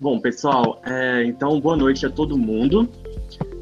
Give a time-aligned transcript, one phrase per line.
[0.00, 2.88] Bom, pessoal, é, então boa noite a todo mundo.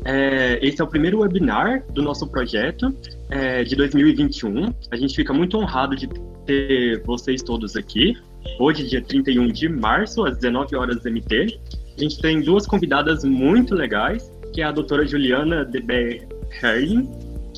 [0.04, 2.94] É, esse é o primeiro webinar do nosso projeto
[3.30, 4.66] é, de 2021.
[4.90, 6.06] A gente fica muito honrado de
[6.44, 8.14] ter vocês todos aqui.
[8.60, 11.58] Hoje, dia 31 de março, às 19 horas MT.
[11.96, 16.28] A gente tem duas convidadas muito legais, que é a doutora Juliana Debe
[16.62, 17.08] Herling,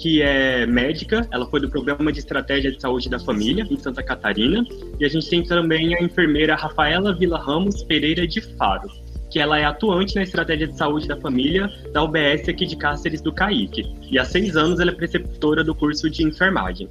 [0.01, 4.03] que é médica, ela foi do Programa de Estratégia de Saúde da Família, em Santa
[4.03, 4.65] Catarina.
[4.99, 8.89] E a gente tem também a enfermeira Rafaela Vila Ramos Pereira de Faro,
[9.31, 13.21] que ela é atuante na Estratégia de Saúde da Família da UBS aqui de Cáceres
[13.21, 13.93] do Caíque.
[14.11, 16.89] E há seis anos ela é preceptora do curso de enfermagem.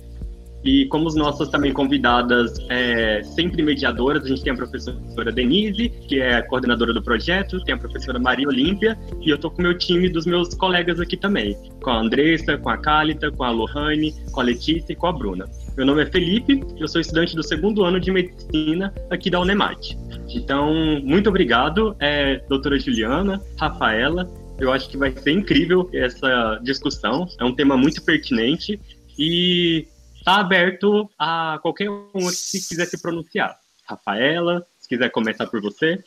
[0.68, 5.88] E como as nossas também convidadas é, sempre mediadoras, a gente tem a professora Denise,
[6.10, 9.62] que é coordenadora do projeto, tem a professora Maria Olímpia, e eu estou com o
[9.62, 13.50] meu time dos meus colegas aqui também, com a Andressa, com a Cálita, com a
[13.50, 15.46] Lohane, com a Letícia e com a Bruna.
[15.78, 19.96] Meu nome é Felipe, eu sou estudante do segundo ano de medicina aqui da Unemat.
[20.28, 24.30] Então, muito obrigado, é, doutora Juliana, Rafaela,
[24.60, 28.78] eu acho que vai ser incrível essa discussão, é um tema muito pertinente
[29.18, 29.88] e
[30.28, 33.58] está aberto a qualquer um que quiser se pronunciar.
[33.86, 36.04] Rafaela, se quiser começar por você.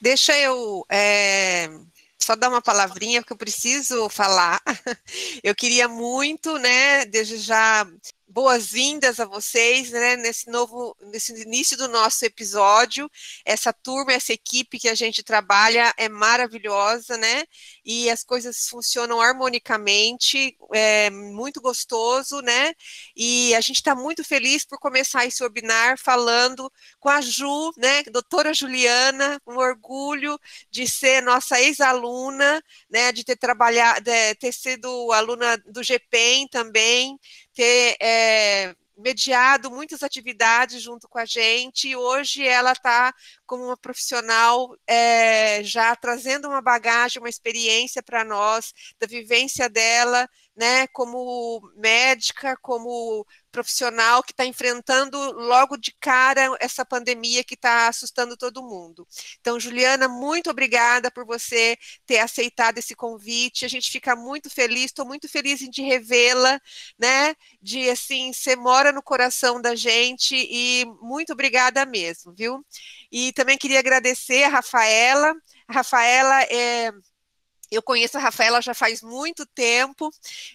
[0.00, 1.70] Deixa eu é,
[2.18, 4.60] só dar uma palavrinha, porque eu preciso falar.
[5.42, 7.86] Eu queria muito, né, desde já
[8.34, 13.08] boas-vindas a vocês, né, nesse novo, nesse início do nosso episódio.
[13.44, 17.44] Essa turma, essa equipe que a gente trabalha é maravilhosa, né?
[17.84, 22.72] E as coisas funcionam harmonicamente, é muito gostoso, né?
[23.14, 28.02] E a gente está muito feliz por começar esse webinar falando com a Ju, né,
[28.04, 30.36] doutora Juliana, um orgulho
[30.72, 32.60] de ser nossa ex-aluna,
[32.90, 37.16] né, de ter trabalhado, de ter sido aluna do GPEM também,
[37.54, 43.12] ter é, mediado muitas atividades junto com a gente, e hoje ela está
[43.46, 50.28] como uma profissional é, já trazendo uma bagagem, uma experiência para nós, da vivência dela,
[50.56, 57.86] né, como médica, como profissional que está enfrentando logo de cara essa pandemia que está
[57.86, 59.06] assustando todo mundo.
[59.40, 63.64] Então, Juliana, muito obrigada por você ter aceitado esse convite.
[63.64, 66.60] A gente fica muito feliz, estou muito feliz em de revê-la,
[66.98, 67.36] né?
[67.62, 72.66] De assim, você mora no coração da gente e muito obrigada mesmo, viu?
[73.10, 75.32] E também queria agradecer a Rafaela.
[75.68, 76.90] A Rafaela é
[77.70, 80.10] eu conheço a Rafaela já faz muito tempo,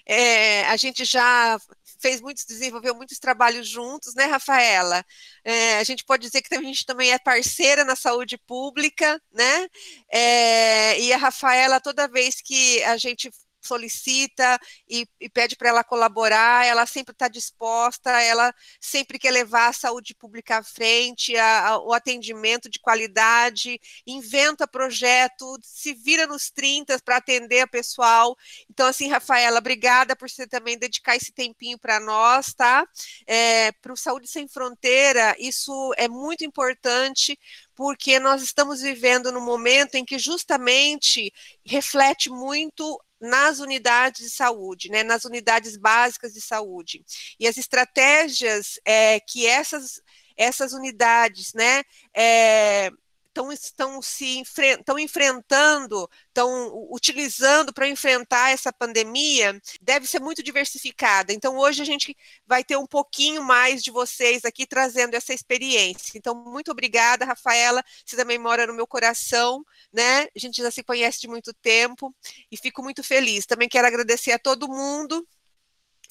[0.06, 1.60] é, a gente já
[2.02, 5.04] fez muitos, desenvolveu muitos trabalhos juntos, né, Rafaela?
[5.44, 9.68] É, a gente pode dizer que a gente também é parceira na saúde pública, né?
[10.12, 13.32] É, e a Rafaela, toda vez que a gente
[13.70, 19.70] solicita e, e pede para ela colaborar, ela sempre está disposta, ela sempre quer levar
[19.70, 26.26] a saúde pública à frente, a, a, o atendimento de qualidade, inventa projeto, se vira
[26.26, 28.36] nos 30 para atender a pessoal.
[28.70, 32.86] Então, assim, Rafaela, obrigada por você também dedicar esse tempinho para nós, tá?
[33.28, 37.38] É, para o Saúde Sem Fronteira, isso é muito importante,
[37.76, 41.32] porque nós estamos vivendo num momento em que justamente
[41.66, 47.04] reflete muito nas unidades de saúde, né, nas unidades básicas de saúde.
[47.40, 50.02] E as estratégias é, que essas,
[50.38, 51.84] essas unidades né,
[52.16, 52.90] é,
[53.34, 61.34] tão, estão se estão enfrentando, estão utilizando para enfrentar essa pandemia, deve ser muito diversificada.
[61.34, 66.18] Então, hoje a gente vai ter um pouquinho mais de vocês aqui trazendo essa experiência.
[66.18, 67.84] Então, muito obrigada, Rafaela.
[68.06, 70.24] Você também mora no meu coração, né?
[70.36, 72.14] A gente já se conhece de muito tempo
[72.52, 73.46] e fico muito feliz.
[73.46, 75.26] Também quero agradecer a todo mundo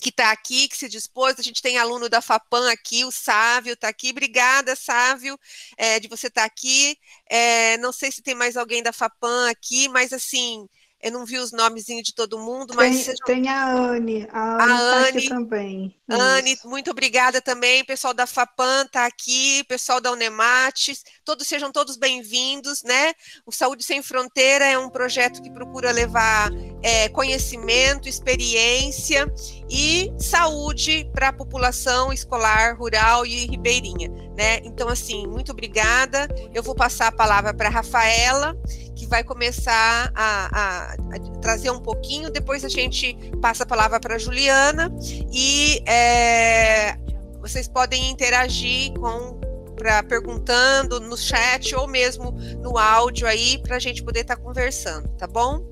[0.00, 1.38] que está aqui, que se dispôs.
[1.38, 4.10] A gente tem aluno da FAPAM aqui, o Sávio está aqui.
[4.10, 5.38] Obrigada, Sávio,
[5.76, 6.97] é, de você estar tá aqui.
[7.28, 10.69] É, não sei se tem mais alguém da FAPAM aqui, mas assim,
[11.00, 12.94] eu não vi os nomezinhos de todo mundo, mas.
[12.94, 13.25] Tem, sejam...
[13.25, 15.97] tem a Anne, a Anne, a tá Anne também.
[16.09, 16.69] Anne, Isso.
[16.69, 17.84] muito obrigada também.
[17.84, 23.12] Pessoal da FAPAN está aqui, pessoal da Unemates, todos sejam todos bem-vindos, né?
[23.47, 26.50] O Saúde Sem Fronteira é um projeto que procura levar
[26.83, 29.33] é, conhecimento, experiência
[29.71, 34.56] e saúde para a população escolar, rural e ribeirinha, né?
[34.65, 36.27] Então, assim, muito obrigada.
[36.53, 38.56] Eu vou passar a palavra para a Rafaela
[38.98, 44.00] que vai começar a, a, a, trazer um pouquinho, depois a gente passa a palavra
[44.00, 44.92] para Juliana
[45.33, 46.97] e é,
[47.41, 49.39] vocês podem interagir com
[49.77, 54.42] para perguntando no chat ou mesmo no áudio aí para a gente poder estar tá
[54.42, 55.65] conversando, tá bom?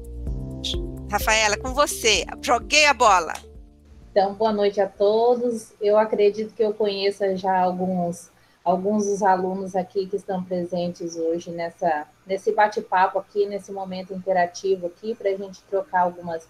[1.11, 2.25] Rafaela, com você.
[2.40, 3.32] Joguei a bola.
[4.12, 5.73] Então, boa noite a todos.
[5.81, 8.31] Eu acredito que eu conheça já alguns
[8.66, 14.88] alguns dos alunos aqui que estão presentes hoje nessa, nesse bate-papo aqui, nesse momento interativo
[14.88, 16.48] aqui, para a gente trocar algumas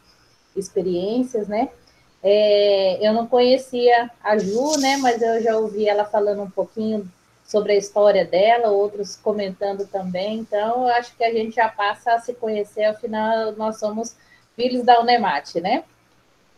[0.57, 1.69] experiências, né?
[2.23, 4.97] É, eu não conhecia a Ju, né?
[4.97, 7.07] Mas eu já ouvi ela falando um pouquinho
[7.45, 10.39] sobre a história dela, outros comentando também.
[10.39, 14.17] Então, eu acho que a gente já passa a se conhecer, afinal, nós somos
[14.57, 15.85] filhos da Unemate, né?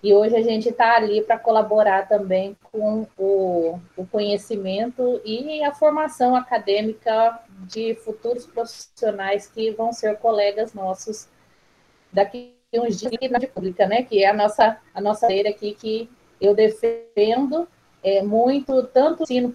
[0.02, 5.74] E hoje a gente está ali para colaborar também com o, o, conhecimento e a
[5.74, 11.28] formação acadêmica de futuros profissionais que vão ser colegas nossos
[12.12, 14.02] daqui uns dias na pública, né?
[14.02, 16.08] Que é a nossa a nossa área aqui que
[16.40, 17.66] eu defendo
[18.02, 19.54] é, muito tanto ensino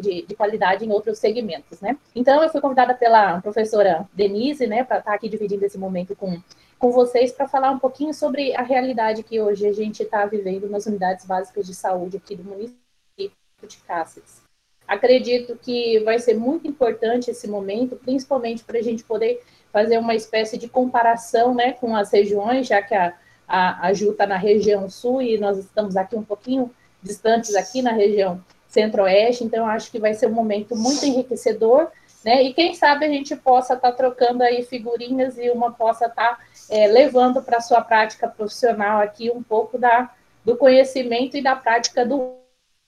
[0.00, 1.98] de, de, qualidade em outros segmentos, né?
[2.14, 6.16] Então eu fui convidada pela professora Denise, né, para estar tá aqui dividindo esse momento
[6.16, 6.40] com
[6.82, 10.68] com vocês para falar um pouquinho sobre a realidade que hoje a gente está vivendo
[10.68, 12.76] nas unidades básicas de saúde aqui do município
[13.16, 14.42] de Cáceres.
[14.88, 19.40] Acredito que vai ser muito importante esse momento, principalmente para a gente poder
[19.72, 24.10] fazer uma espécie de comparação né, com as regiões, já que a, a, a Ju
[24.10, 26.68] está na região sul e nós estamos aqui um pouquinho
[27.00, 31.92] distantes aqui na região centro-oeste, então acho que vai ser um momento muito enriquecedor
[32.24, 32.42] né?
[32.42, 36.36] E quem sabe a gente possa estar tá trocando aí figurinhas e uma possa estar
[36.36, 36.38] tá,
[36.70, 40.10] é, levando para a sua prática profissional aqui um pouco da,
[40.44, 42.36] do conhecimento e da prática do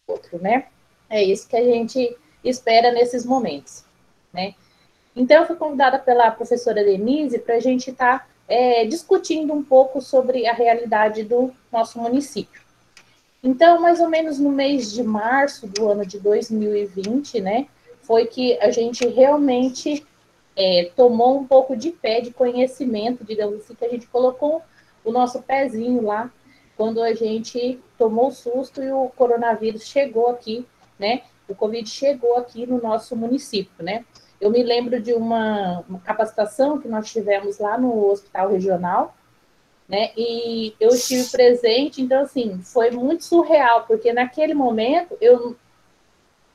[0.07, 0.67] outro, né?
[1.09, 3.85] É isso que a gente espera nesses momentos,
[4.33, 4.55] né?
[5.17, 9.63] Então, eu fui convidada pela professora Denise para a gente estar tá, é, discutindo um
[9.63, 12.63] pouco sobre a realidade do nosso município.
[13.43, 17.67] Então, mais ou menos no mês de março do ano de 2020, né,
[18.07, 20.07] foi que a gente realmente
[20.57, 24.63] é, tomou um pouco de pé de conhecimento, digamos assim, que a gente colocou
[25.05, 26.31] o nosso pezinho lá
[26.77, 30.67] quando a gente tomou o susto e o coronavírus chegou aqui,
[30.99, 31.23] né?
[31.49, 34.05] O Covid chegou aqui no nosso município, né?
[34.41, 39.15] Eu me lembro de uma, uma capacitação que nós tivemos lá no hospital regional,
[39.89, 40.11] né?
[40.17, 45.57] E eu estive presente, então assim, foi muito surreal, porque naquele momento eu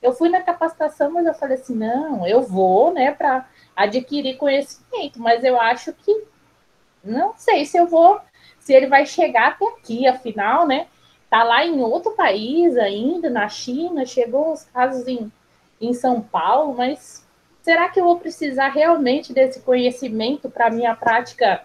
[0.01, 5.19] eu fui na capacitação, mas eu falei assim, não, eu vou, né, para adquirir conhecimento,
[5.19, 6.23] mas eu acho que
[7.03, 8.19] não sei se eu vou,
[8.59, 10.87] se ele vai chegar até aqui, afinal, né?
[11.29, 15.31] Tá lá em outro país ainda, na China, chegou os casos em,
[15.79, 17.25] em São Paulo, mas
[17.61, 21.63] será que eu vou precisar realmente desse conhecimento para minha prática,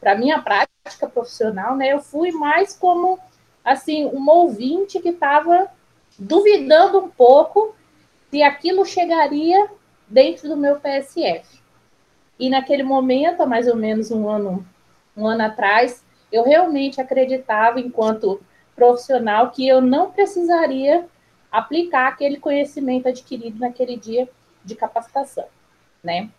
[0.00, 1.92] para minha prática profissional, né?
[1.92, 3.18] Eu fui mais como
[3.64, 5.70] assim, um ouvinte que estava
[6.20, 7.74] duvidando um pouco
[8.30, 9.68] se aquilo chegaria
[10.06, 11.58] dentro do meu PSF.
[12.38, 14.66] E naquele momento, há mais ou menos um ano,
[15.16, 18.40] um ano atrás, eu realmente acreditava, enquanto
[18.76, 21.06] profissional, que eu não precisaria
[21.50, 24.28] aplicar aquele conhecimento adquirido naquele dia
[24.64, 25.46] de capacitação,
[26.02, 26.30] né?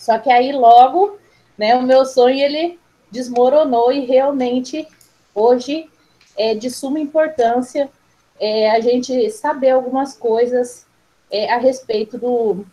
[0.00, 1.18] Só que aí logo,
[1.56, 2.78] né, o meu sonho ele
[3.10, 4.86] desmoronou e realmente
[5.34, 5.88] hoje
[6.36, 7.88] é de suma importância
[8.38, 10.86] é, a gente saber algumas coisas
[11.30, 12.64] é, a respeito do,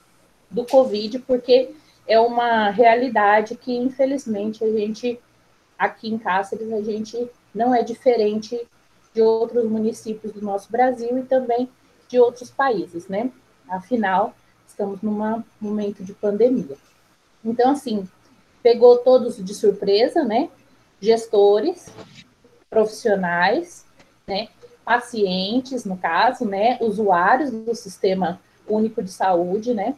[0.49, 1.71] do Covid, porque
[2.07, 5.19] é uma realidade que, infelizmente, a gente,
[5.77, 8.59] aqui em Cáceres, a gente não é diferente
[9.13, 11.69] de outros municípios do nosso Brasil e também
[12.07, 13.31] de outros países, né?
[13.69, 14.35] Afinal,
[14.67, 16.75] estamos num momento de pandemia.
[17.45, 18.07] Então, assim,
[18.61, 20.49] pegou todos de surpresa, né?
[20.99, 21.91] Gestores,
[22.69, 23.85] profissionais,
[24.27, 24.47] né?
[24.83, 29.95] Pacientes, no caso, né, usuários do Sistema Único de Saúde, né,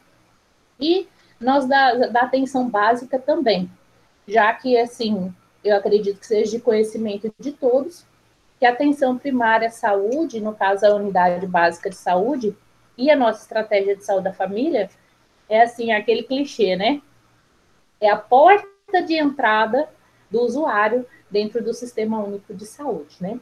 [0.79, 1.07] e
[1.39, 3.69] nós da, da atenção básica também,
[4.27, 8.05] já que, assim, eu acredito que seja de conhecimento de todos,
[8.59, 12.55] que a atenção primária à saúde, no caso a unidade básica de saúde,
[12.97, 14.89] e a nossa estratégia de saúde da família,
[15.49, 17.01] é assim, aquele clichê, né?
[17.99, 19.89] É a porta de entrada
[20.31, 23.39] do usuário dentro do Sistema Único de Saúde, né?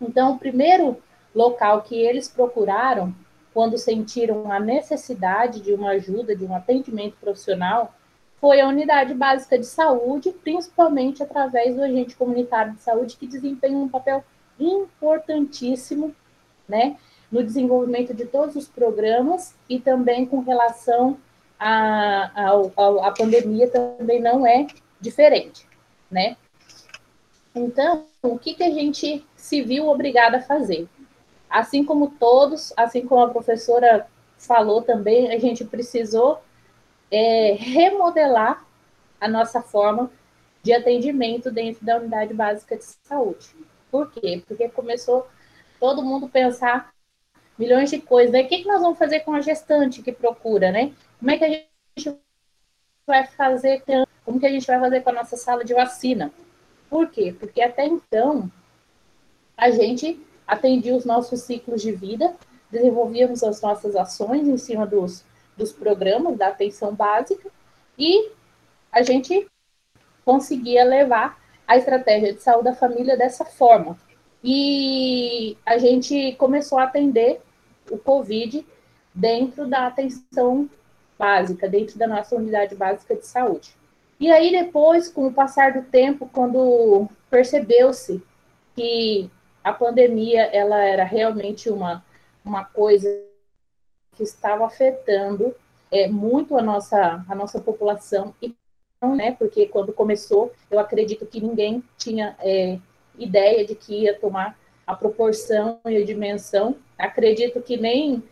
[0.00, 0.98] Então, o primeiro
[1.34, 3.14] local que eles procuraram,
[3.52, 7.94] quando sentiram a necessidade de uma ajuda, de um atendimento profissional,
[8.40, 13.78] foi a unidade básica de saúde, principalmente através do agente comunitário de saúde, que desempenha
[13.78, 14.22] um papel
[14.58, 16.14] importantíssimo,
[16.68, 16.96] né,
[17.30, 21.16] no desenvolvimento de todos os programas e também com relação
[21.58, 24.66] à, à, à pandemia também não é
[25.00, 25.66] diferente,
[26.10, 26.36] né?
[27.56, 30.86] Então, o que, que a gente se viu obrigada a fazer?
[31.48, 36.42] Assim como todos, assim como a professora falou também, a gente precisou
[37.10, 38.62] é, remodelar
[39.18, 40.10] a nossa forma
[40.62, 43.48] de atendimento dentro da unidade básica de saúde.
[43.90, 44.42] Por quê?
[44.46, 45.26] Porque começou
[45.80, 46.92] todo mundo pensar
[47.58, 48.34] milhões de coisas.
[48.34, 50.92] Aí, o que, que nós vamos fazer com a gestante que procura, né?
[51.18, 52.20] Como é que a gente
[53.06, 53.82] vai fazer,
[54.26, 56.30] como que a gente vai fazer com a nossa sala de vacina?
[56.88, 57.34] Por quê?
[57.38, 58.50] Porque até então,
[59.56, 62.34] a gente atendia os nossos ciclos de vida,
[62.70, 65.24] desenvolvíamos as nossas ações em cima dos,
[65.56, 67.50] dos programas da atenção básica
[67.98, 68.30] e
[68.92, 69.46] a gente
[70.24, 73.98] conseguia levar a estratégia de saúde da família dessa forma.
[74.42, 77.40] E a gente começou a atender
[77.90, 78.64] o Covid
[79.14, 80.68] dentro da atenção
[81.18, 83.74] básica, dentro da nossa unidade básica de saúde.
[84.18, 88.22] E aí, depois, com o passar do tempo, quando percebeu-se
[88.74, 89.30] que
[89.62, 92.04] a pandemia ela era realmente uma,
[92.44, 93.08] uma coisa
[94.16, 95.54] que estava afetando
[95.90, 98.54] é, muito a nossa, a nossa população, e
[99.14, 102.78] né, porque quando começou, eu acredito que ninguém tinha é,
[103.18, 106.76] ideia de que ia tomar a proporção e a dimensão.
[106.98, 108.22] Acredito que nem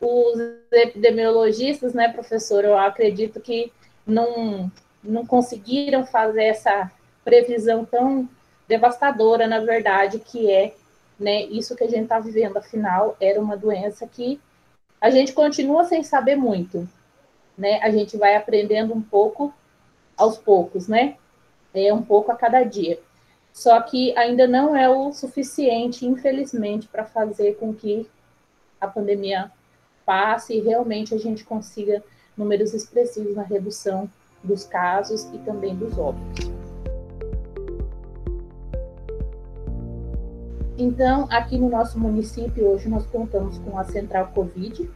[0.00, 0.38] os
[0.70, 3.72] epidemiologistas, né, professor, eu acredito que
[4.06, 4.70] não,
[5.04, 6.90] não conseguiram fazer essa
[7.24, 8.28] previsão tão
[8.66, 10.74] devastadora, na verdade, que é
[11.18, 12.56] né, isso que a gente está vivendo.
[12.56, 14.40] Afinal, era uma doença que
[15.00, 16.88] a gente continua sem saber muito,
[17.56, 17.80] né?
[17.82, 19.52] A gente vai aprendendo um pouco
[20.16, 21.16] aos poucos, né?
[21.74, 22.98] É um pouco a cada dia.
[23.52, 28.08] Só que ainda não é o suficiente, infelizmente, para fazer com que
[28.80, 29.50] a pandemia
[30.04, 32.02] passe e realmente a gente consiga
[32.36, 34.10] números expressivos na redução
[34.44, 36.52] dos casos e também dos óbitos.
[40.76, 44.90] Então, aqui no nosso município, hoje nós contamos com a Central Covid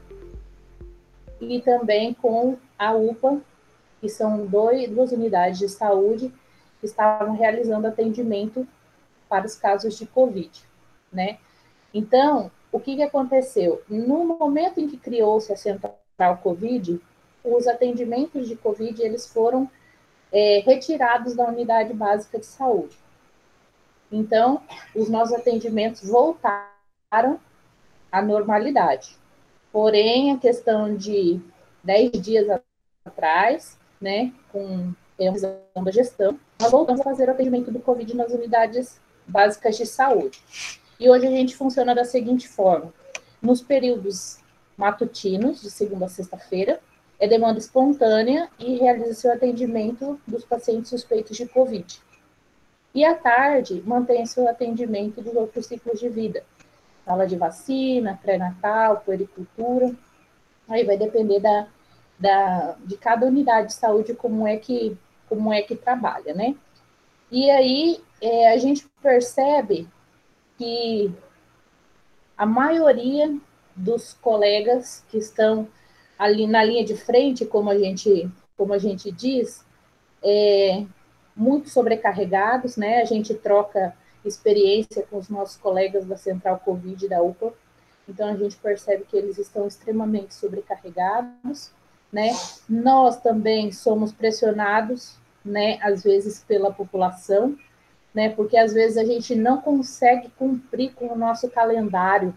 [1.40, 3.40] e também com a UPA,
[4.00, 6.32] que são dois, duas unidades de saúde
[6.80, 8.66] que estavam realizando atendimento
[9.28, 10.50] para os casos de Covid,
[11.12, 11.38] né?
[11.94, 13.82] Então, o que, que aconteceu?
[13.88, 15.96] No momento em que criou-se a Central
[16.42, 17.00] Covid,
[17.44, 19.70] os atendimentos de Covid, eles foram
[20.32, 22.96] é, retirados da unidade básica de saúde.
[24.10, 24.62] Então,
[24.94, 27.38] os nossos atendimentos voltaram
[28.10, 29.16] à normalidade.
[29.70, 31.40] Porém, a questão de
[31.84, 32.60] 10 dias
[33.04, 38.32] atrás, né, com a da gestão, nós voltamos a fazer o atendimento do Covid nas
[38.32, 40.40] unidades básicas de saúde.
[40.98, 42.92] E hoje a gente funciona da seguinte forma:
[43.42, 44.38] nos períodos
[44.76, 46.80] matutinos, de segunda a sexta-feira,
[47.18, 52.00] é demanda espontânea e realiza-se o atendimento dos pacientes suspeitos de Covid.
[52.94, 56.44] E à tarde, mantém-se o atendimento dos outros ciclos de vida.
[57.04, 59.94] Sala de vacina, pré-natal, puericultura.
[60.68, 61.66] Aí vai depender da,
[62.18, 64.96] da, de cada unidade de saúde como é que,
[65.28, 66.54] como é que trabalha, né?
[67.30, 69.88] E aí é, a gente percebe
[70.56, 71.12] que
[72.36, 73.36] a maioria
[73.74, 75.68] dos colegas que estão
[76.18, 79.64] ali na linha de frente, como a gente, como a gente diz,
[80.22, 80.84] é,
[81.36, 83.00] muito sobrecarregados, né?
[83.00, 83.94] A gente troca
[84.24, 87.54] experiência com os nossos colegas da Central Covid da UPA,
[88.08, 91.70] então a gente percebe que eles estão extremamente sobrecarregados,
[92.12, 92.30] né?
[92.68, 97.56] Nós também somos pressionados, né, às vezes pela população,
[98.12, 98.30] né?
[98.30, 102.34] Porque às vezes a gente não consegue cumprir com o nosso calendário,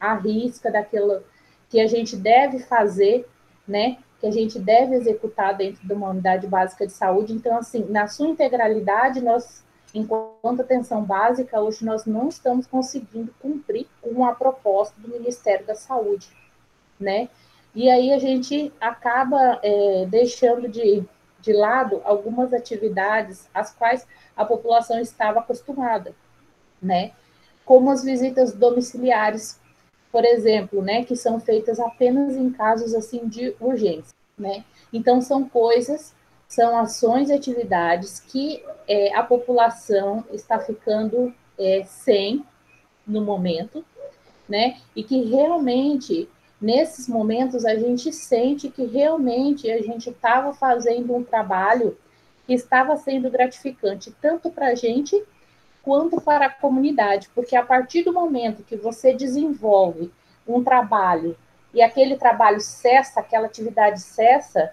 [0.00, 1.22] a risca daquilo
[1.68, 3.28] que a gente deve fazer,
[3.66, 3.98] né?
[4.20, 7.32] que a gente deve executar dentro de uma unidade básica de saúde.
[7.32, 13.86] Então, assim, na sua integralidade, nós, enquanto atenção básica, hoje nós não estamos conseguindo cumprir
[14.02, 16.28] com a proposta do Ministério da Saúde,
[16.98, 17.28] né?
[17.74, 21.04] E aí a gente acaba é, deixando de,
[21.40, 24.04] de lado algumas atividades às quais
[24.36, 26.12] a população estava acostumada,
[26.82, 27.12] né?
[27.64, 29.60] Como as visitas domiciliares
[30.10, 34.64] por exemplo, né, que são feitas apenas em casos assim de urgência, né?
[34.92, 36.14] Então são coisas,
[36.46, 42.44] são ações e atividades que é, a população está ficando é, sem
[43.06, 43.84] no momento,
[44.48, 44.78] né?
[44.96, 46.28] E que realmente
[46.60, 51.96] nesses momentos a gente sente que realmente a gente estava fazendo um trabalho
[52.46, 55.22] que estava sendo gratificante tanto para a gente
[55.88, 60.12] quanto para a comunidade, porque a partir do momento que você desenvolve
[60.46, 61.34] um trabalho
[61.72, 64.70] e aquele trabalho cessa, aquela atividade cessa,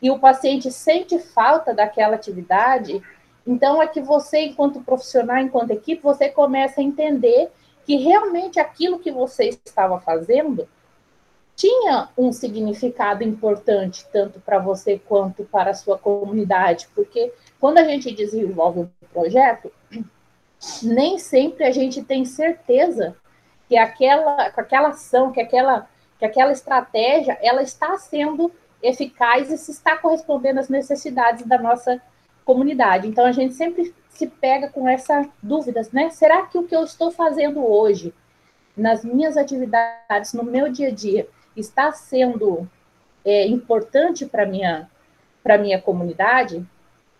[0.00, 3.02] e o paciente sente falta daquela atividade,
[3.44, 7.50] então é que você, enquanto profissional, enquanto equipe, você começa a entender
[7.84, 10.68] que realmente aquilo que você estava fazendo
[11.56, 17.84] tinha um significado importante, tanto para você quanto para a sua comunidade, porque quando a
[17.84, 19.72] gente desenvolve um projeto,
[20.82, 23.22] nem sempre a gente tem certeza que
[23.72, 25.88] que aquela, que aquela ação, que aquela,
[26.18, 28.52] que aquela estratégia, ela está sendo
[28.82, 31.98] eficaz e se está correspondendo às necessidades da nossa
[32.44, 33.08] comunidade.
[33.08, 36.10] Então, a gente sempre se pega com essas dúvidas, né?
[36.10, 38.12] Será que o que eu estou fazendo hoje,
[38.76, 41.26] nas minhas atividades, no meu dia a dia,
[41.56, 42.68] está sendo
[43.24, 44.86] é, importante para minha
[45.42, 46.64] para minha comunidade,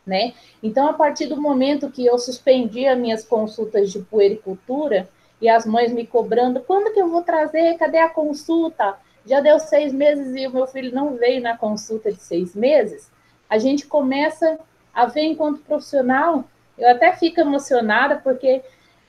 [0.07, 0.35] né?
[0.63, 5.09] Então, a partir do momento que eu suspendi as minhas consultas de puericultura
[5.41, 7.77] e as mães me cobrando, quando que eu vou trazer?
[7.79, 8.97] Cadê a consulta?
[9.25, 13.11] Já deu seis meses e o meu filho não veio na consulta de seis meses.
[13.49, 14.59] A gente começa
[14.93, 16.45] a ver enquanto profissional,
[16.77, 18.63] eu até fico emocionada porque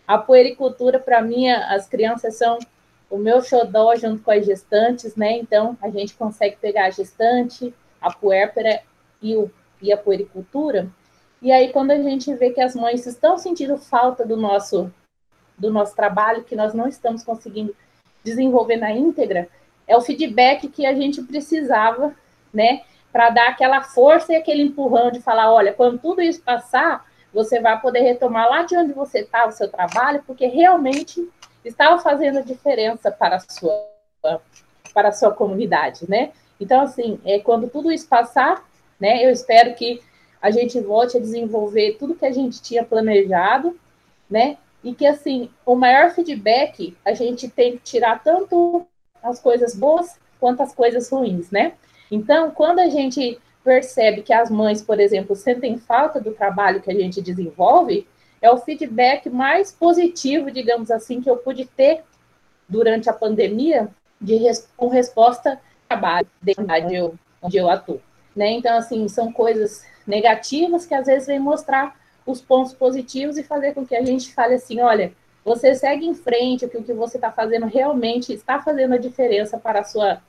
[0.08, 2.60] a puericultura para mim as crianças são
[3.10, 5.38] o meu xodó junto com as gestantes, né?
[5.38, 8.82] Então a gente consegue pegar a gestante, a puérpera
[9.22, 9.52] e, o,
[9.84, 10.90] e a puericultura.
[11.40, 14.92] E aí quando a gente vê que as mães estão sentindo falta do nosso
[15.56, 17.75] do nosso trabalho, que nós não estamos conseguindo
[18.24, 19.48] desenvolver na íntegra,
[19.88, 22.16] é o feedback que a gente precisava,
[22.52, 22.82] né?
[23.13, 27.60] para dar aquela força e aquele empurrão de falar, olha, quando tudo isso passar, você
[27.62, 31.30] vai poder retomar lá de onde você está o seu trabalho, porque realmente
[31.63, 33.88] estava fazendo a diferença para a sua
[34.94, 36.32] para a sua comunidade, né?
[36.60, 38.63] Então, assim, é, quando tudo isso passar,
[39.00, 40.02] né, eu espero que
[40.42, 43.80] a gente volte a desenvolver tudo que a gente tinha planejado,
[44.30, 44.58] né?
[44.84, 48.86] E que, assim, o maior feedback a gente tem que tirar tanto
[49.22, 51.74] as coisas boas quanto as coisas ruins, né?
[52.12, 56.92] Então, quando a gente percebe que as mães, por exemplo, sentem falta do trabalho que
[56.92, 58.06] a gente desenvolve,
[58.42, 62.04] é o feedback mais positivo, digamos assim, que eu pude ter
[62.68, 64.38] durante a pandemia de
[64.76, 65.58] com resposta ao
[65.88, 68.02] trabalho onde eu, onde eu atuo.
[68.36, 68.52] Né?
[68.52, 73.74] Então, assim, são coisas negativas que às vezes vêm mostrar os pontos positivos e fazer
[73.74, 75.13] com que a gente fale assim, olha,
[75.44, 79.58] você segue em frente, que o que você está fazendo realmente está fazendo a diferença
[79.58, 80.22] para a sua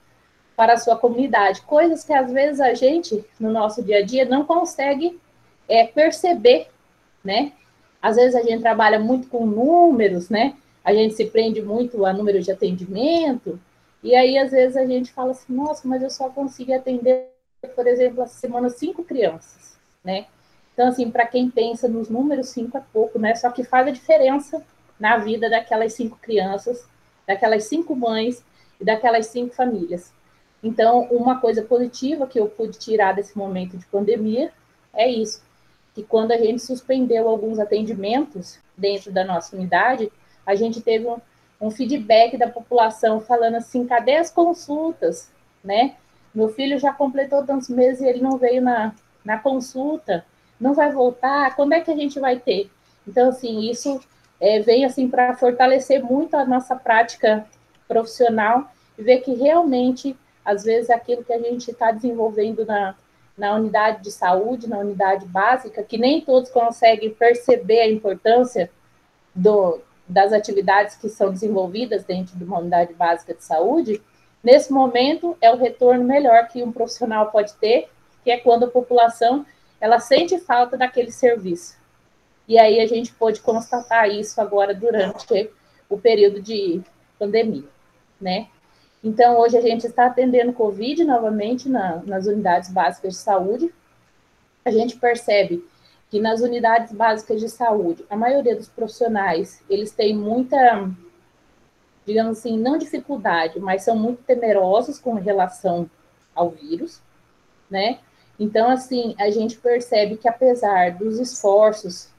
[0.55, 4.23] para a sua comunidade, coisas que às vezes a gente, no nosso dia a dia,
[4.23, 5.19] não consegue
[5.67, 6.69] é, perceber,
[7.21, 7.51] né?
[8.01, 10.55] Às vezes a gente trabalha muito com números, né?
[10.81, 13.59] A gente se prende muito a números de atendimento,
[14.01, 17.34] e aí às vezes a gente fala assim, nossa, mas eu só consegui atender,
[17.65, 20.27] por exemplo, essa semana cinco crianças, né?
[20.73, 23.33] Então, assim, para quem pensa nos números, cinco é pouco, né?
[23.35, 24.63] Só que faz a diferença
[24.99, 26.85] na vida daquelas cinco crianças,
[27.25, 28.43] daquelas cinco mães
[28.79, 30.13] e daquelas cinco famílias.
[30.61, 34.51] Então, uma coisa positiva que eu pude tirar desse momento de pandemia
[34.93, 35.43] é isso,
[35.93, 40.11] que quando a gente suspendeu alguns atendimentos dentro da nossa unidade,
[40.45, 41.17] a gente teve um,
[41.61, 45.31] um feedback da população falando assim, cadê as consultas,
[45.63, 45.95] né?
[46.35, 48.93] Meu filho já completou tantos meses e ele não veio na,
[49.23, 50.25] na consulta,
[50.59, 52.69] não vai voltar, quando é que a gente vai ter?
[53.07, 53.99] Então, assim, isso
[54.39, 57.45] é, vem assim para fortalecer muito a nossa prática
[57.87, 62.95] profissional e ver que realmente às vezes aquilo que a gente está desenvolvendo na,
[63.37, 68.69] na unidade de saúde, na unidade básica, que nem todos conseguem perceber a importância
[69.33, 74.01] do, das atividades que são desenvolvidas dentro de uma unidade básica de saúde,
[74.45, 77.89] nesse momento é o retorno melhor que um profissional pode ter,
[78.23, 79.45] que é quando a população
[79.81, 81.75] ela sente falta daquele serviço.
[82.47, 85.49] E aí a gente pôde constatar isso agora durante
[85.89, 86.81] o período de
[87.17, 87.67] pandemia,
[88.21, 88.47] né?
[89.03, 93.73] Então, hoje a gente está atendendo Covid novamente na, nas unidades básicas de saúde.
[94.63, 95.63] A gente percebe
[96.09, 100.89] que nas unidades básicas de saúde, a maioria dos profissionais, eles têm muita,
[102.05, 105.89] digamos assim, não dificuldade, mas são muito temerosos com relação
[106.33, 107.01] ao vírus,
[107.69, 107.99] né?
[108.39, 112.09] Então, assim, a gente percebe que apesar dos esforços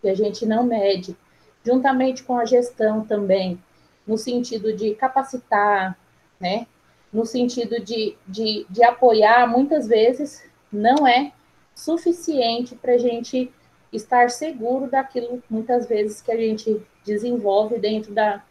[0.00, 1.16] que a gente não mede,
[1.64, 3.60] juntamente com a gestão também,
[4.06, 5.98] no sentido de capacitar,
[6.38, 6.66] né?
[7.12, 11.32] No sentido de, de, de apoiar, muitas vezes não é
[11.74, 13.52] suficiente para a gente
[13.92, 18.42] estar seguro daquilo, muitas vezes, que a gente desenvolve dentro da,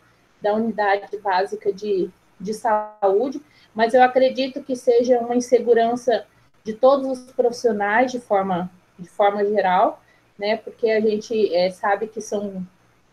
[0.43, 3.41] da unidade básica de, de saúde,
[3.73, 6.25] mas eu acredito que seja uma insegurança
[6.63, 10.03] de todos os profissionais de forma, de forma geral,
[10.37, 10.57] né?
[10.57, 12.65] Porque a gente é, sabe que são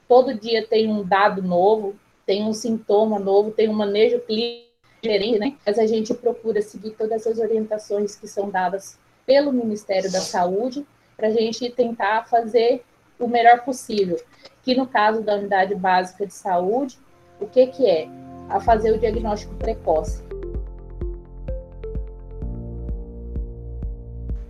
[0.08, 1.94] todo dia tem um dado novo,
[2.26, 4.68] tem um sintoma novo, tem um manejo clínico
[5.00, 5.56] diferente, né?
[5.64, 10.84] Mas a gente procura seguir todas as orientações que são dadas pelo Ministério da Saúde
[11.16, 12.82] para a gente tentar fazer
[13.18, 14.20] o melhor possível.
[14.62, 16.98] Que no caso da unidade básica de saúde,
[17.40, 18.08] o que que é?
[18.48, 20.22] A fazer o diagnóstico precoce.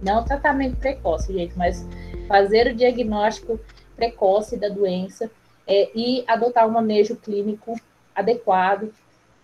[0.03, 1.87] Não tratamento precoce, gente, mas
[2.27, 3.61] fazer o diagnóstico
[3.95, 5.31] precoce da doença
[5.67, 7.79] é, e adotar um manejo clínico
[8.15, 8.93] adequado,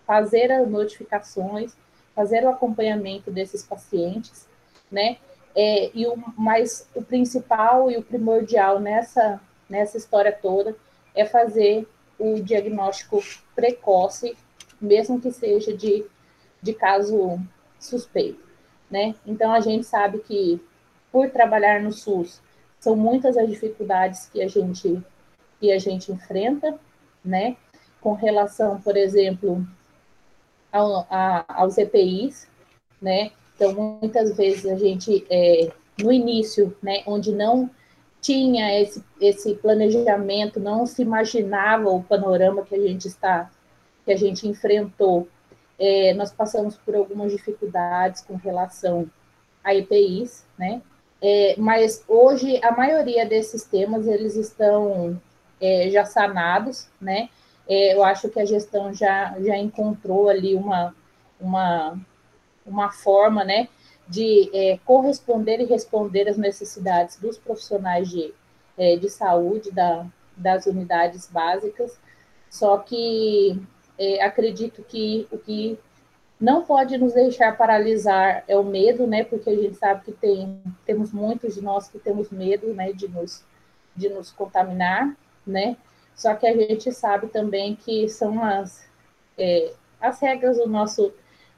[0.05, 1.75] fazer as notificações,
[2.15, 4.47] fazer o acompanhamento desses pacientes,
[4.91, 5.17] né?
[5.55, 10.75] É, e o mais o principal e o primordial nessa nessa história toda
[11.13, 11.87] é fazer
[12.19, 13.21] o diagnóstico
[13.55, 14.35] precoce,
[14.79, 16.05] mesmo que seja de,
[16.61, 17.39] de caso
[17.79, 18.43] suspeito,
[18.89, 19.15] né?
[19.25, 20.61] Então a gente sabe que
[21.11, 22.41] por trabalhar no SUS
[22.79, 25.01] são muitas as dificuldades que a gente
[25.59, 26.79] que a gente enfrenta,
[27.25, 27.57] né?
[27.99, 29.65] Com relação, por exemplo,
[30.71, 32.47] ao, a, aos EPIs,
[33.01, 33.31] né?
[33.55, 37.69] Então, muitas vezes a gente, é, no início, né, onde não
[38.21, 43.49] tinha esse, esse planejamento, não se imaginava o panorama que a gente está,
[44.05, 45.27] que a gente enfrentou,
[45.79, 49.09] é, nós passamos por algumas dificuldades com relação
[49.63, 50.81] a EPIs, né?
[51.21, 55.19] É, mas hoje a maioria desses temas eles estão
[55.59, 57.29] é, já sanados, né?
[57.67, 60.95] É, eu acho que a gestão já, já encontrou ali uma,
[61.39, 61.99] uma,
[62.65, 63.67] uma forma, né,
[64.07, 68.33] de é, corresponder e responder às necessidades dos profissionais de,
[68.77, 71.99] é, de saúde da, das unidades básicas,
[72.49, 73.61] só que
[73.97, 75.77] é, acredito que o que
[76.39, 80.61] não pode nos deixar paralisar é o medo, né, porque a gente sabe que tem,
[80.85, 83.43] temos muitos de nós que temos medo, né, de nos,
[83.95, 85.15] de nos contaminar,
[85.45, 85.75] né,
[86.15, 88.87] só que a gente sabe também que são as,
[89.37, 91.11] é, as regras do nosso,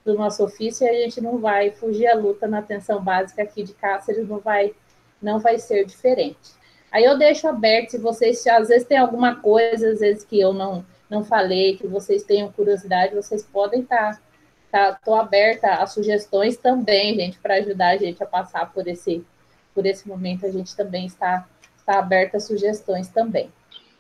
[0.05, 3.63] do nosso ofício e a gente não vai fugir à luta na atenção básica aqui
[3.63, 4.73] de Cáceres, não vai,
[5.21, 6.59] não vai ser diferente.
[6.91, 10.53] Aí eu deixo aberto, se vocês às vezes tem alguma coisa, às vezes que eu
[10.53, 14.19] não, não falei, que vocês tenham curiosidade, vocês podem estar.
[14.71, 19.23] Tá, tô aberta a sugestões também, gente, para ajudar a gente a passar por esse,
[19.73, 20.45] por esse momento.
[20.45, 23.49] A gente também está, está aberta a sugestões também.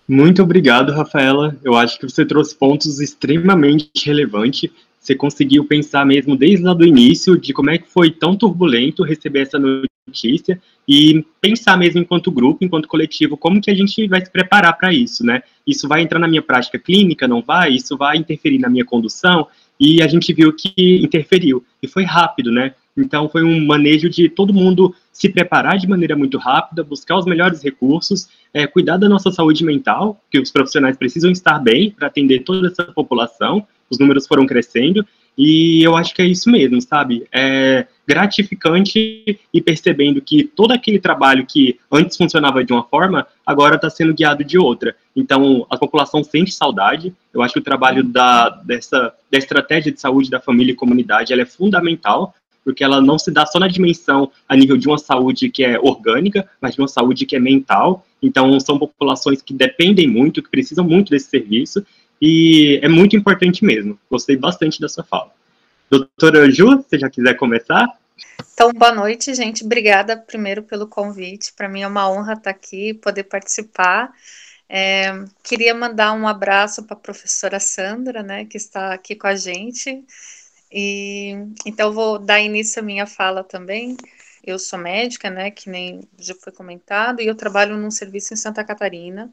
[0.07, 1.55] Muito obrigado, Rafaela.
[1.63, 4.69] Eu acho que você trouxe pontos extremamente relevantes.
[4.99, 9.03] Você conseguiu pensar mesmo desde lá do início de como é que foi tão turbulento
[9.03, 14.23] receber essa notícia e pensar mesmo enquanto grupo, enquanto coletivo, como que a gente vai
[14.23, 15.41] se preparar para isso, né?
[15.65, 17.71] Isso vai entrar na minha prática clínica, não vai?
[17.71, 19.47] Isso vai interferir na minha condução?
[19.79, 21.63] E a gente viu que interferiu.
[21.81, 22.73] E foi rápido, né?
[22.97, 27.25] Então, foi um manejo de todo mundo se preparar de maneira muito rápida, buscar os
[27.25, 32.07] melhores recursos, é, cuidar da nossa saúde mental, que os profissionais precisam estar bem para
[32.07, 33.65] atender toda essa população.
[33.89, 35.05] Os números foram crescendo
[35.37, 37.25] e eu acho que é isso mesmo, sabe?
[37.31, 43.75] É gratificante e percebendo que todo aquele trabalho que antes funcionava de uma forma, agora
[43.75, 44.95] está sendo guiado de outra.
[45.15, 47.13] Então, a população sente saudade.
[47.33, 51.31] Eu acho que o trabalho da, dessa, da estratégia de saúde da família e comunidade
[51.31, 54.97] ela é fundamental porque ela não se dá só na dimensão a nível de uma
[54.97, 58.05] saúde que é orgânica, mas de uma saúde que é mental.
[58.21, 61.83] Então, são populações que dependem muito, que precisam muito desse serviço,
[62.21, 63.99] e é muito importante mesmo.
[64.09, 65.31] Gostei bastante da sua fala.
[65.89, 67.87] Doutora Ju, se já quiser começar?
[68.53, 69.63] Então, boa noite, gente.
[69.63, 71.53] Obrigada primeiro pelo convite.
[71.53, 74.11] Para mim é uma honra estar aqui, poder participar.
[74.67, 79.35] É, queria mandar um abraço para a professora Sandra, né, que está aqui com a
[79.35, 80.03] gente.
[80.71, 81.33] E
[81.65, 83.97] então vou dar início à minha fala também.
[84.43, 88.37] Eu sou médica, né, que nem já foi comentado, e eu trabalho num serviço em
[88.37, 89.31] Santa Catarina.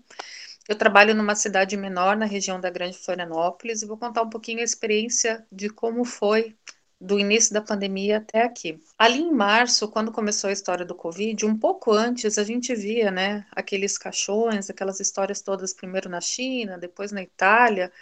[0.69, 4.61] Eu trabalho numa cidade menor na região da Grande Florianópolis e vou contar um pouquinho
[4.61, 6.57] a experiência de como foi
[7.01, 8.81] do início da pandemia até aqui.
[8.99, 13.11] Ali em março, quando começou a história do Covid, um pouco antes a gente via,
[13.11, 17.93] né, aqueles caixões, aquelas histórias todas primeiro na China, depois na Itália,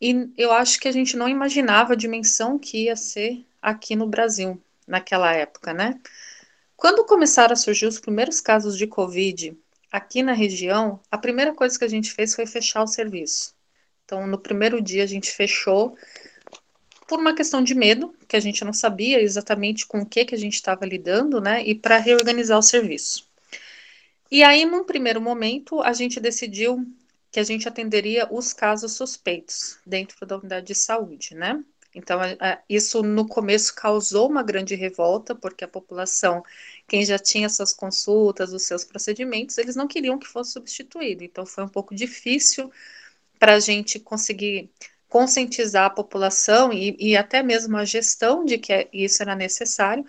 [0.00, 4.06] e eu acho que a gente não imaginava a dimensão que ia ser aqui no
[4.06, 6.00] Brasil naquela época, né?
[6.76, 9.54] Quando começaram a surgir os primeiros casos de Covid
[9.90, 13.54] aqui na região, a primeira coisa que a gente fez foi fechar o serviço.
[14.04, 15.96] Então, no primeiro dia, a gente fechou
[17.06, 20.34] por uma questão de medo, que a gente não sabia exatamente com o que, que
[20.34, 21.64] a gente estava lidando, né?
[21.64, 23.28] E para reorganizar o serviço.
[24.30, 26.86] E aí, num primeiro momento, a gente decidiu
[27.32, 31.62] que a gente atenderia os casos suspeitos dentro da unidade de saúde, né?
[31.94, 32.20] Então,
[32.68, 36.44] isso no começo causou uma grande revolta, porque a população,
[36.90, 41.22] quem já tinha suas consultas, os seus procedimentos, eles não queriam que fosse substituído.
[41.22, 42.68] Então, foi um pouco difícil
[43.38, 44.68] para a gente conseguir
[45.08, 50.04] conscientizar a população e, e, até mesmo a gestão de que isso era necessário,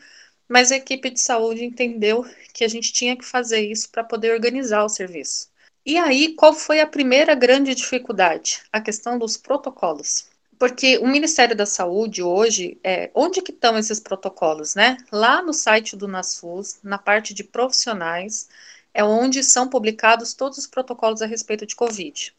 [0.49, 4.33] mas a equipe de saúde entendeu que a gente tinha que fazer isso para poder
[4.33, 5.51] organizar o serviço.
[5.85, 8.63] E aí, qual foi a primeira grande dificuldade?
[8.73, 10.30] A questão dos protocolos.
[10.61, 14.95] Porque o Ministério da Saúde hoje, é, onde que estão esses protocolos, né?
[15.11, 18.47] Lá no site do NASUS, na parte de profissionais,
[18.93, 22.31] é onde são publicados todos os protocolos a respeito de Covid.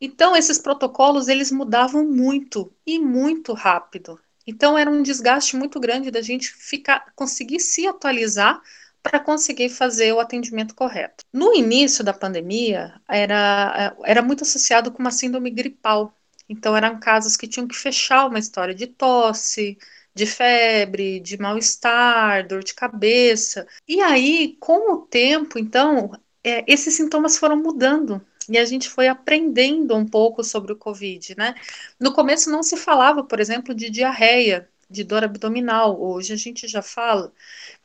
[0.00, 4.18] Então, esses protocolos, eles mudavam muito e muito rápido.
[4.44, 8.60] Então, era um desgaste muito grande da gente ficar, conseguir se atualizar
[9.00, 11.24] para conseguir fazer o atendimento correto.
[11.32, 16.17] No início da pandemia, era, era muito associado com uma síndrome gripal.
[16.48, 19.78] Então, eram casos que tinham que fechar uma história de tosse,
[20.14, 23.66] de febre, de mal-estar, dor de cabeça.
[23.86, 26.10] E aí, com o tempo, então,
[26.42, 31.36] é, esses sintomas foram mudando e a gente foi aprendendo um pouco sobre o Covid,
[31.36, 31.54] né?
[32.00, 36.66] No começo não se falava, por exemplo, de diarreia, de dor abdominal, hoje a gente
[36.66, 37.32] já fala.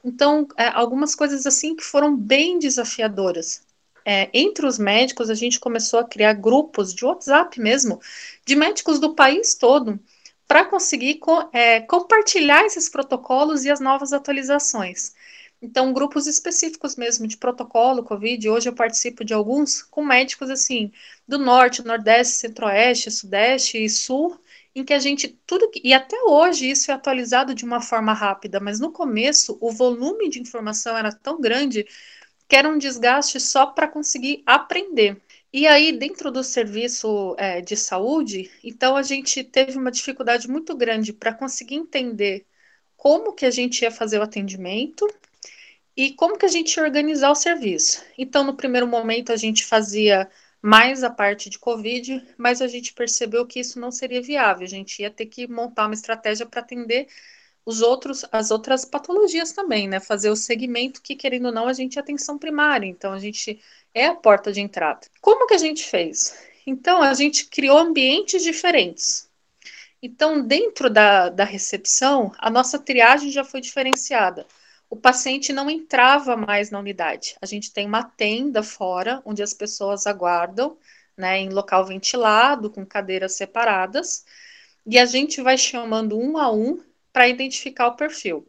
[0.03, 3.61] Então, é, algumas coisas assim que foram bem desafiadoras.
[4.05, 7.99] É, entre os médicos, a gente começou a criar grupos de WhatsApp mesmo,
[8.45, 9.99] de médicos do país todo,
[10.47, 15.13] para conseguir co é, compartilhar esses protocolos e as novas atualizações.
[15.61, 20.91] Então, grupos específicos mesmo de protocolo Covid, hoje eu participo de alguns com médicos assim,
[21.25, 24.37] do norte, nordeste, centro-oeste, sudeste e sul,
[24.75, 28.59] em que a gente tudo e até hoje isso é atualizado de uma forma rápida,
[28.59, 31.85] mas no começo o volume de informação era tão grande
[32.53, 35.19] que era um desgaste só para conseguir aprender.
[35.51, 40.77] E aí, dentro do serviço é, de saúde, então a gente teve uma dificuldade muito
[40.77, 42.45] grande para conseguir entender
[42.95, 45.11] como que a gente ia fazer o atendimento
[45.97, 48.05] e como que a gente ia organizar o serviço?
[48.15, 50.29] Então, no primeiro momento, a gente fazia
[50.61, 54.63] mais a parte de Covid, mas a gente percebeu que isso não seria viável.
[54.63, 57.07] A gente ia ter que montar uma estratégia para atender
[57.65, 59.99] os outros, as outras patologias também, né?
[59.99, 62.87] Fazer o segmento que, querendo ou não, a gente é atenção primária.
[62.87, 63.59] Então, a gente
[63.93, 65.07] é a porta de entrada.
[65.21, 66.37] Como que a gente fez?
[66.65, 69.29] Então, a gente criou ambientes diferentes.
[70.01, 74.45] Então, dentro da, da recepção, a nossa triagem já foi diferenciada
[74.93, 77.35] o paciente não entrava mais na unidade.
[77.41, 80.77] A gente tem uma tenda fora, onde as pessoas aguardam,
[81.17, 84.23] né, em local ventilado, com cadeiras separadas,
[84.85, 86.79] e a gente vai chamando um a um
[87.13, 88.45] para identificar o perfil.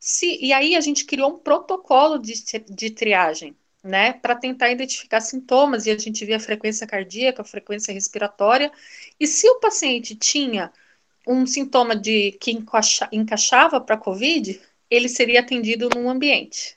[0.00, 2.34] Se, e aí a gente criou um protocolo de,
[2.68, 7.44] de triagem, né, para tentar identificar sintomas, e a gente via a frequência cardíaca, a
[7.44, 8.72] frequência respiratória,
[9.20, 10.72] e se o paciente tinha
[11.26, 16.76] um sintoma de que encaixa, encaixava para COVID, ele seria atendido num ambiente.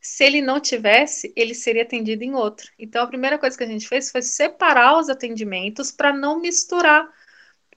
[0.00, 2.70] Se ele não tivesse, ele seria atendido em outro.
[2.78, 7.06] Então, a primeira coisa que a gente fez foi separar os atendimentos para não misturar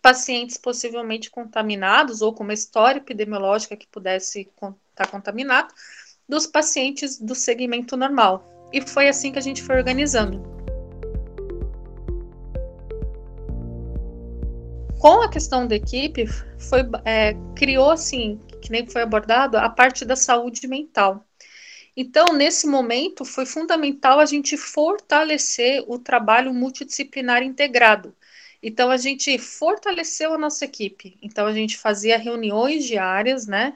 [0.04, 5.74] pacientes possivelmente contaminados ou com uma história epidemiológica que pudesse estar tá contaminado
[6.28, 8.70] dos pacientes do segmento normal.
[8.74, 10.44] E foi assim que a gente foi organizando.
[15.00, 16.28] Com a questão da equipe,
[16.60, 21.26] foi, é, criou assim que nem foi abordado, a parte da saúde mental.
[21.96, 28.14] Então, nesse momento, foi fundamental a gente fortalecer o trabalho multidisciplinar integrado.
[28.64, 31.18] Então, a gente fortaleceu a nossa equipe.
[31.22, 33.76] Então, a gente fazia reuniões diárias, né?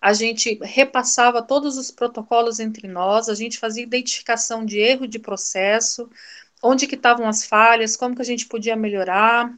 [0.00, 5.18] A gente repassava todos os protocolos entre nós, a gente fazia identificação de erro de
[5.18, 6.08] processo,
[6.62, 9.52] onde que estavam as falhas, como que a gente podia melhorar.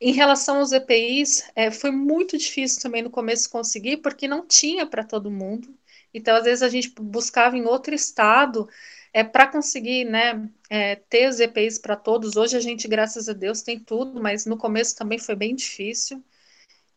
[0.00, 4.86] Em relação aos EPIs, é, foi muito difícil também no começo conseguir, porque não tinha
[4.86, 5.74] para todo mundo.
[6.12, 8.68] Então, às vezes, a gente buscava em outro estado
[9.14, 12.36] é, para conseguir né, é, ter os EPIs para todos.
[12.36, 16.22] Hoje a gente, graças a Deus, tem tudo, mas no começo também foi bem difícil.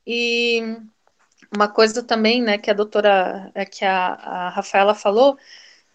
[0.05, 0.61] E
[1.55, 5.37] uma coisa também, né, que a doutora, é, que a, a Rafaela falou,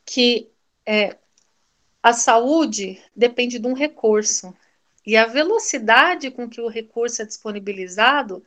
[0.07, 0.49] que
[0.87, 1.17] é,
[2.01, 4.55] a saúde depende de um recurso.
[5.05, 8.45] E a velocidade com que o recurso é disponibilizado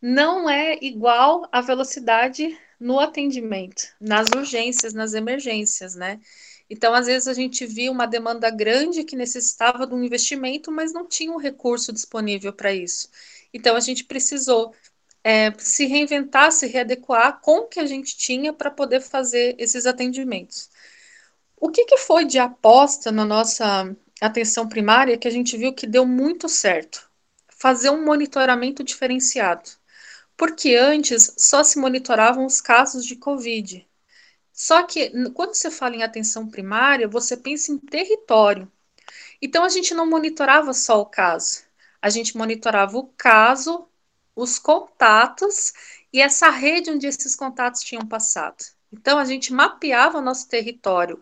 [0.00, 6.20] não é igual à velocidade no atendimento, nas urgências, nas emergências, né?
[6.74, 10.92] Então, às vezes, a gente via uma demanda grande que necessitava de um investimento, mas
[10.92, 13.08] não tinha um recurso disponível para isso.
[13.52, 14.74] Então, a gente precisou
[15.22, 19.86] é, se reinventar, se readequar com o que a gente tinha para poder fazer esses
[19.86, 20.68] atendimentos.
[21.56, 25.86] O que, que foi de aposta na nossa atenção primária que a gente viu que
[25.86, 27.08] deu muito certo.
[27.48, 29.70] Fazer um monitoramento diferenciado.
[30.36, 33.86] Porque antes só se monitoravam os casos de Covid.
[34.54, 38.70] Só que quando você fala em atenção primária, você pensa em território.
[39.42, 41.64] Então a gente não monitorava só o caso,
[42.00, 43.88] a gente monitorava o caso,
[44.34, 45.72] os contatos
[46.12, 48.64] e essa rede onde esses contatos tinham passado.
[48.92, 51.20] Então a gente mapeava o nosso território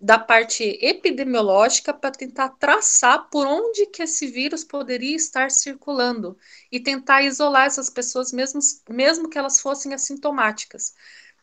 [0.00, 6.38] da parte epidemiológica para tentar traçar por onde que esse vírus poderia estar circulando
[6.72, 10.94] e tentar isolar essas pessoas mesmo, mesmo que elas fossem assintomáticas.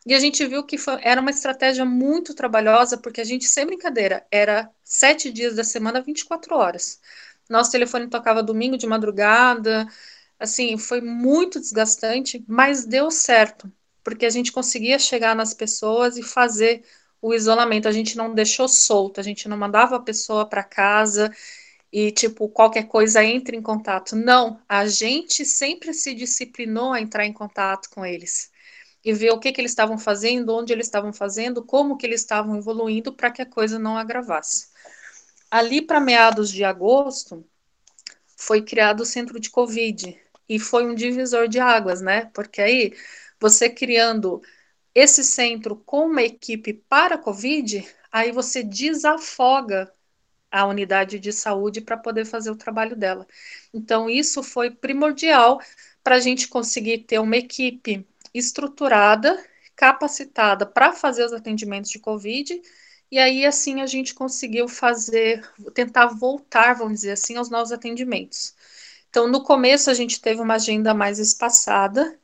[0.08, 3.66] E a gente viu que foi, era uma estratégia muito trabalhosa, porque a gente, sem
[3.66, 7.02] brincadeira, era sete dias da semana, 24 horas.
[7.50, 9.86] Nosso telefone tocava domingo de madrugada,
[10.40, 13.70] assim, foi muito desgastante, mas deu certo,
[14.02, 16.86] porque a gente conseguia chegar nas pessoas e fazer
[17.22, 17.90] o isolamento.
[17.90, 21.30] A gente não deixou solto, a gente não mandava a pessoa para casa
[21.92, 24.16] e, tipo, qualquer coisa entre em contato.
[24.16, 28.56] Não, a gente sempre se disciplinou a entrar em contato com eles
[29.08, 32.20] e ver o que, que eles estavam fazendo, onde eles estavam fazendo, como que eles
[32.20, 34.68] estavam evoluindo para que a coisa não agravasse.
[35.50, 37.46] Ali para meados de agosto
[38.36, 42.30] foi criado o centro de Covid e foi um divisor de águas, né?
[42.34, 42.94] Porque aí
[43.40, 44.42] você criando
[44.94, 49.90] esse centro com uma equipe para Covid, aí você desafoga
[50.52, 53.26] a unidade de saúde para poder fazer o trabalho dela.
[53.74, 55.62] Então, isso foi primordial
[56.04, 58.06] para a gente conseguir ter uma equipe
[58.38, 59.44] estruturada,
[59.76, 62.62] capacitada para fazer os atendimentos de Covid,
[63.12, 68.56] e aí assim a gente conseguiu fazer, tentar voltar, vamos dizer assim, aos nossos atendimentos.
[69.10, 72.20] Então, no começo a gente teve uma agenda mais espaçada,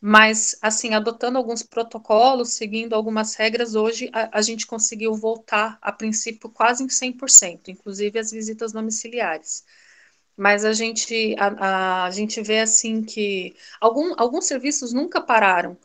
[0.00, 5.92] mas assim, adotando alguns protocolos, seguindo algumas regras, hoje a, a gente conseguiu voltar, a
[5.92, 9.64] princípio, quase em 100%, inclusive as visitas domiciliares
[10.40, 15.76] mas a gente, a, a, gente vê assim que algum, alguns serviços nunca pararam.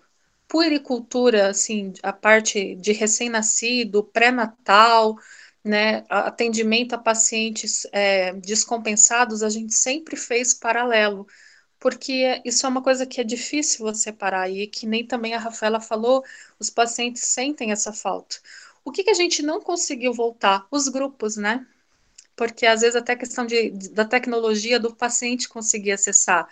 [0.47, 5.17] Puericultura, assim, a parte de recém-nascido, pré-natal,
[5.63, 11.27] né, atendimento a pacientes é, descompensados, a gente sempre fez paralelo,
[11.79, 15.39] porque isso é uma coisa que é difícil você parar, e que nem também a
[15.39, 16.23] Rafaela falou,
[16.59, 18.37] os pacientes sentem essa falta.
[18.85, 20.65] O que, que a gente não conseguiu voltar?
[20.71, 21.67] Os grupos, né?
[22.35, 26.47] Porque às vezes até a questão de, da tecnologia do paciente conseguir acessar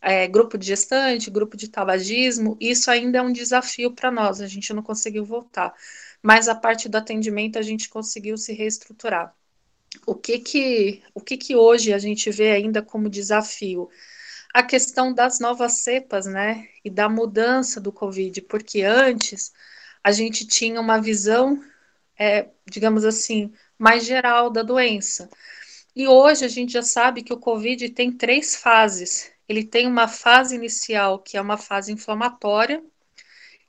[0.00, 4.46] é, grupo de gestante, grupo de tabagismo, isso ainda é um desafio para nós, a
[4.46, 5.74] gente não conseguiu voltar.
[6.22, 9.34] Mas a parte do atendimento a gente conseguiu se reestruturar.
[10.06, 13.88] O que que, o que, que hoje a gente vê ainda como desafio?
[14.54, 16.68] A questão das novas cepas, né?
[16.84, 19.52] E da mudança do Covid, porque antes
[20.02, 21.62] a gente tinha uma visão,
[22.18, 25.30] é, digamos assim, mais geral da doença.
[25.96, 29.32] E hoje a gente já sabe que o COVID tem três fases.
[29.48, 32.84] Ele tem uma fase inicial, que é uma fase inflamatória,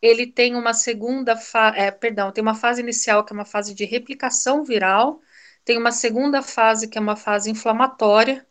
[0.02, 3.74] ele tem uma segunda fase, é, perdão, tem uma fase inicial, que é uma fase
[3.74, 5.22] de replicação viral,
[5.64, 8.46] tem uma segunda fase, que é uma fase inflamatória,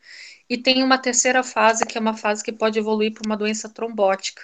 [0.51, 3.69] e tem uma terceira fase, que é uma fase que pode evoluir para uma doença
[3.69, 4.43] trombótica.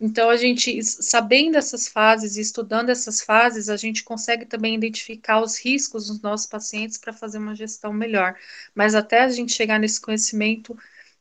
[0.00, 5.42] Então, a gente, sabendo essas fases e estudando essas fases, a gente consegue também identificar
[5.42, 8.34] os riscos dos nossos pacientes para fazer uma gestão melhor.
[8.74, 10.76] Mas até a gente chegar nesse conhecimento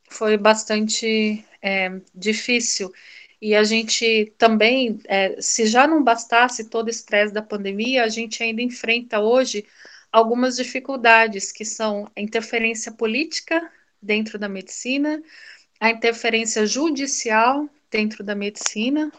[0.09, 2.91] foi bastante é, difícil.
[3.41, 8.09] E a gente também, é, se já não bastasse todo o estresse da pandemia, a
[8.09, 9.65] gente ainda enfrenta hoje
[10.11, 13.61] algumas dificuldades, que são a interferência política
[14.01, 15.21] dentro da medicina,
[15.79, 19.11] a interferência judicial dentro da medicina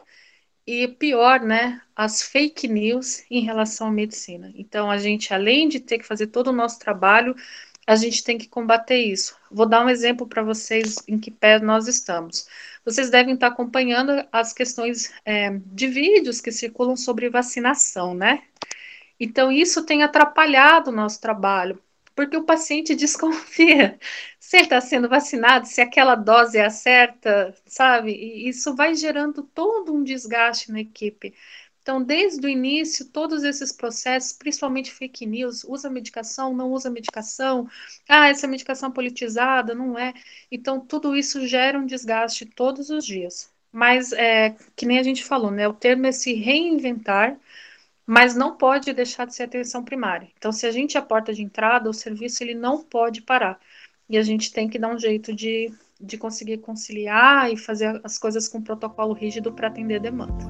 [0.66, 4.52] e pior, né, as fake news em relação à medicina.
[4.54, 7.34] Então, a gente, além de ter que fazer todo o nosso trabalho,
[7.86, 9.36] a gente tem que combater isso.
[9.50, 12.46] Vou dar um exemplo para vocês em que pé nós estamos.
[12.84, 18.42] Vocês devem estar acompanhando as questões é, de vídeos que circulam sobre vacinação, né?
[19.18, 21.80] Então, isso tem atrapalhado o nosso trabalho,
[22.14, 23.98] porque o paciente desconfia
[24.52, 28.12] se ele está sendo vacinado, se aquela dose é a certa, sabe?
[28.12, 31.34] E isso vai gerando todo um desgaste na equipe.
[31.80, 37.66] Então, desde o início, todos esses processos, principalmente fake news, usa medicação, não usa medicação,
[38.06, 40.12] ah, essa medicação politizada, não é.
[40.50, 43.50] Então, tudo isso gera um desgaste todos os dias.
[43.72, 45.66] Mas, é, que nem a gente falou, né?
[45.66, 47.38] O termo é se reinventar,
[48.06, 50.30] mas não pode deixar de ser atenção primária.
[50.36, 53.58] Então, se a gente é a porta de entrada, o serviço ele não pode parar.
[54.12, 58.18] E a gente tem que dar um jeito de, de conseguir conciliar e fazer as
[58.18, 60.44] coisas com protocolo rígido para atender a demanda.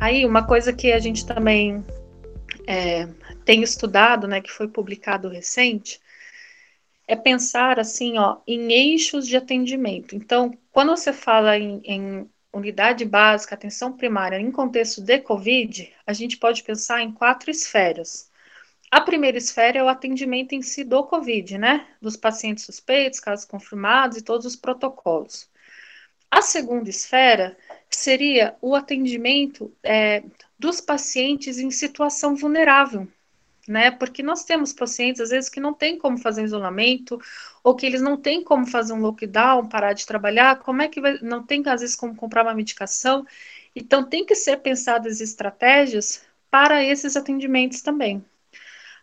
[0.00, 1.84] Aí, uma coisa que a gente também
[2.66, 3.06] é,
[3.44, 6.00] tem estudado, né, que foi publicado recente,
[7.06, 10.16] é pensar assim, ó, em eixos de atendimento.
[10.16, 16.12] Então, quando você fala em, em unidade básica, atenção primária, em contexto de COVID, a
[16.12, 18.30] gente pode pensar em quatro esferas.
[18.90, 21.86] A primeira esfera é o atendimento em si do COVID, né?
[22.00, 25.48] Dos pacientes suspeitos, casos confirmados e todos os protocolos.
[26.30, 27.56] A segunda esfera
[27.90, 30.22] seria o atendimento é,
[30.58, 33.06] dos pacientes em situação vulnerável,
[33.68, 33.90] né?
[33.90, 37.20] Porque nós temos pacientes, às vezes, que não tem como fazer isolamento,
[37.62, 41.00] ou que eles não têm como fazer um lockdown, parar de trabalhar, como é que
[41.00, 43.26] vai, não tem, às vezes, como comprar uma medicação.
[43.76, 48.24] Então, tem que ser pensadas estratégias para esses atendimentos também.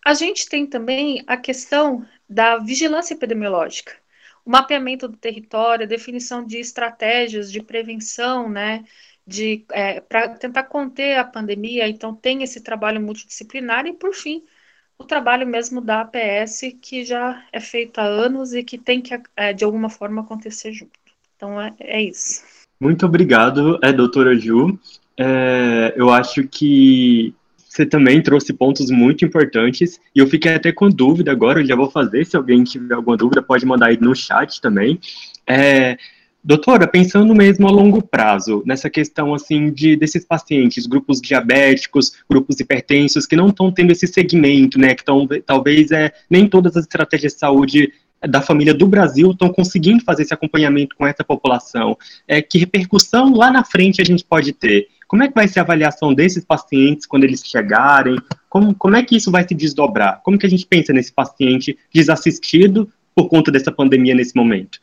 [0.06, 3.94] A gente tem também a questão da vigilância epidemiológica,
[4.46, 8.84] o mapeamento do território, a definição de estratégias de prevenção, né,
[9.26, 11.88] de é, para tentar conter a pandemia.
[11.88, 14.44] Então tem esse trabalho multidisciplinar e por fim
[14.98, 19.20] o trabalho mesmo da APS que já é feito há anos e que tem que
[19.36, 20.92] é, de alguma forma acontecer junto.
[21.36, 22.44] Então é, é isso.
[22.80, 24.78] Muito obrigado, é, doutora Ju.
[25.18, 30.90] É, eu acho que você também trouxe pontos muito importantes e eu fiquei até com
[30.90, 34.16] dúvida agora, eu já vou fazer, se alguém tiver alguma dúvida pode mandar aí no
[34.16, 35.00] chat também.
[35.46, 35.98] É,
[36.46, 42.60] doutora, pensando mesmo a longo prazo, nessa questão assim de desses pacientes, grupos diabéticos, grupos
[42.60, 46.84] hipertensos, que não estão tendo esse segmento, né, que estão, talvez é, nem todas as
[46.84, 47.92] estratégias de saúde
[48.22, 51.98] da família do Brasil estão conseguindo fazer esse acompanhamento com essa população.
[52.28, 54.88] É, que repercussão lá na frente a gente pode ter?
[55.08, 58.18] Como é que vai ser a avaliação desses pacientes quando eles chegarem?
[58.48, 60.22] Como, como é que isso vai se desdobrar?
[60.24, 64.80] Como que a gente pensa nesse paciente desassistido por conta dessa pandemia nesse momento?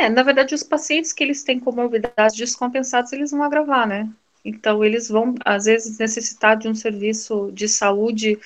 [0.00, 4.08] É, na verdade, os pacientes que eles têm comorbidades descompensadas, eles vão agravar, né?
[4.44, 8.38] Então, eles vão, às vezes, necessitar de um serviço de saúde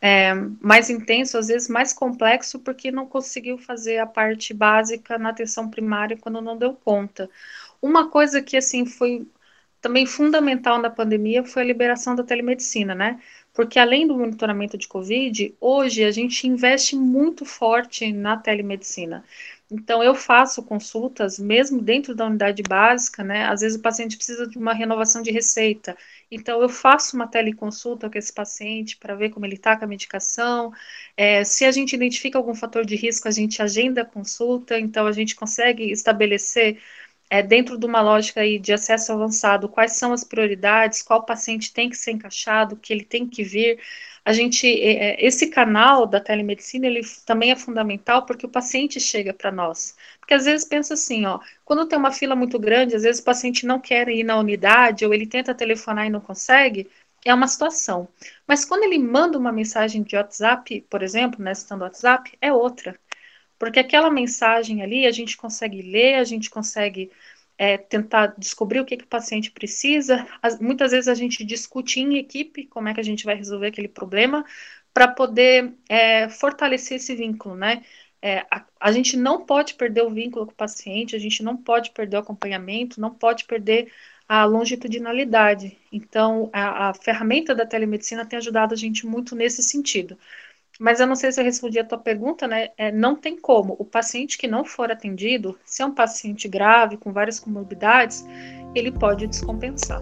[0.00, 5.30] é, mais intenso, às vezes mais complexo, porque não conseguiu fazer a parte básica na
[5.30, 7.30] atenção primária quando não deu conta.
[7.82, 9.26] Uma coisa que, assim, foi
[9.80, 13.20] também fundamental na pandemia foi a liberação da telemedicina, né?
[13.54, 19.24] Porque além do monitoramento de Covid, hoje a gente investe muito forte na telemedicina.
[19.70, 23.44] Então, eu faço consultas, mesmo dentro da unidade básica, né?
[23.46, 25.94] Às vezes o paciente precisa de uma renovação de receita.
[26.30, 29.88] Então, eu faço uma teleconsulta com esse paciente para ver como ele está com a
[29.88, 30.72] medicação.
[31.14, 35.06] É, se a gente identifica algum fator de risco, a gente agenda a consulta, então
[35.06, 36.80] a gente consegue estabelecer
[37.30, 41.72] é, dentro de uma lógica aí de acesso avançado, quais são as prioridades, qual paciente
[41.72, 43.80] tem que ser encaixado, que ele tem que vir.
[44.24, 49.00] A gente, é, é esse canal da telemedicina, ele também é fundamental porque o paciente
[49.00, 49.96] chega para nós.
[50.20, 53.24] Porque às vezes pensa assim, ó, quando tem uma fila muito grande, às vezes o
[53.24, 56.90] paciente não quer ir na unidade ou ele tenta telefonar e não consegue,
[57.24, 58.08] é uma situação.
[58.46, 62.98] Mas quando ele manda uma mensagem de WhatsApp, por exemplo, né, citando WhatsApp, é outra.
[63.58, 67.10] Porque aquela mensagem ali a gente consegue ler, a gente consegue
[67.58, 70.26] é, tentar descobrir o que, que o paciente precisa.
[70.40, 73.66] As, muitas vezes a gente discute em equipe como é que a gente vai resolver
[73.68, 74.44] aquele problema
[74.94, 77.82] para poder é, fortalecer esse vínculo, né?
[78.20, 81.56] É, a, a, gente não pode perder o vínculo com o paciente, a gente não
[81.56, 83.92] pode perder o acompanhamento, não pode perder
[84.28, 85.78] a longitudinalidade.
[85.92, 90.18] Então, a, a ferramenta da telemedicina tem ajudado a gente muito nesse sentido.
[90.78, 92.68] Mas eu não sei se eu respondi a tua pergunta, né?
[92.78, 93.74] É, não tem como.
[93.80, 98.24] O paciente que não for atendido, se é um paciente grave, com várias comorbidades,
[98.76, 100.00] ele pode descompensar.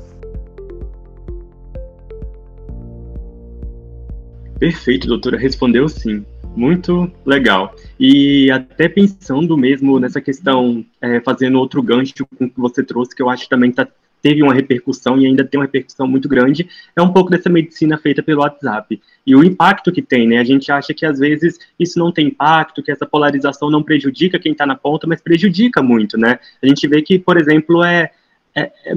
[4.58, 5.38] Perfeito, doutora.
[5.38, 6.26] Respondeu sim.
[6.54, 7.74] Muito legal.
[7.98, 13.22] E até pensando mesmo nessa questão, é, fazendo outro gancho com que você trouxe, que
[13.22, 13.88] eu acho que também está
[14.22, 17.96] teve uma repercussão e ainda tem uma repercussão muito grande, é um pouco dessa medicina
[17.98, 19.00] feita pelo WhatsApp.
[19.26, 20.38] E o impacto que tem, né?
[20.38, 24.38] A gente acha que às vezes isso não tem impacto, que essa polarização não prejudica
[24.38, 26.38] quem está na ponta, mas prejudica muito, né?
[26.62, 28.10] A gente vê que, por exemplo, é,
[28.54, 28.94] é, é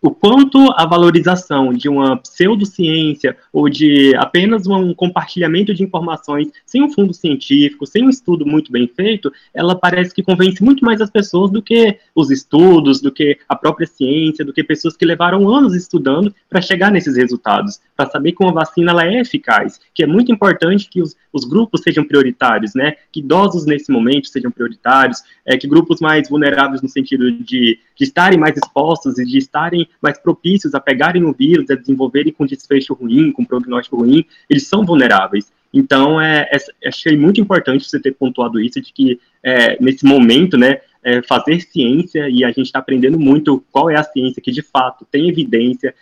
[0.00, 6.82] o quanto a valorização de uma pseudociência ou de apenas um compartilhamento de informações sem
[6.82, 11.00] um fundo científico, sem um estudo muito bem feito, ela parece que convence muito mais
[11.00, 15.04] as pessoas do que os estudos, do que a própria ciência, do que pessoas que
[15.04, 19.80] levaram anos estudando para chegar nesses resultados, para saber que uma vacina ela é eficaz,
[19.94, 22.94] que é muito importante que os, os grupos sejam prioritários, né?
[23.10, 28.04] Que idosos nesse momento sejam prioritários, é, que grupos mais vulneráveis no sentido de, de
[28.04, 32.46] estarem mais expostos e de estarem mais propícios a pegarem o vírus, a desenvolverem com
[32.46, 35.52] desfecho ruim, com prognóstico ruim, eles são vulneráveis.
[35.72, 40.56] Então, é, é, achei muito importante você ter pontuado isso, de que é, nesse momento,
[40.56, 44.50] né, é, fazer ciência, e a gente está aprendendo muito qual é a ciência que
[44.50, 45.94] de fato tem evidência,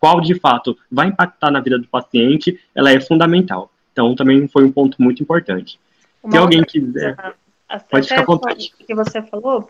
[0.00, 3.70] qual de fato vai impactar na vida do paciente, ela é fundamental.
[3.92, 5.78] Então, também foi um ponto muito importante.
[6.22, 7.16] Uma Se alguém quiser,
[7.90, 8.72] pode ficar à vontade.
[8.86, 9.68] que você falou,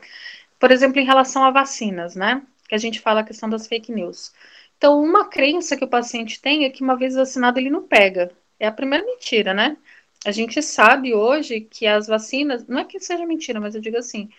[0.59, 2.43] por exemplo, em relação a vacinas, né?
[2.69, 4.33] Que a gente fala a questão das fake news.
[4.77, 8.31] Então, uma crença que o paciente tem é que uma vez vacinado ele não pega.
[8.59, 9.77] É a primeira mentira, né?
[10.25, 13.99] A gente sabe hoje que as vacinas, não é que seja mentira, mas eu digo
[13.99, 14.31] assim,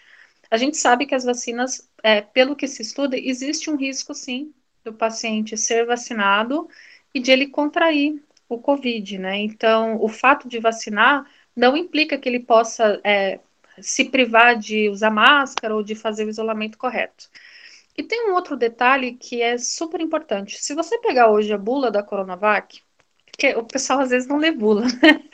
[0.50, 4.54] a gente sabe que as vacinas, é, pelo que se estuda, existe um risco sim
[4.84, 6.70] do paciente ser vacinado
[7.14, 9.38] e de ele contrair o Covid, né?
[9.40, 13.40] Então, o fato de vacinar não implica que ele possa é,
[13.80, 17.30] se privar de usar máscara ou de fazer o isolamento correto.
[17.98, 20.62] E tem um outro detalhe que é super importante.
[20.62, 22.82] Se você pegar hoje a bula da Coronavac,
[23.26, 25.30] porque o pessoal às vezes não lê bula, né?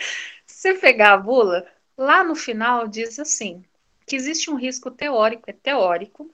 [0.45, 3.63] Se você pegar a bula, lá no final diz assim,
[4.05, 6.29] que existe um risco teórico, é teórico,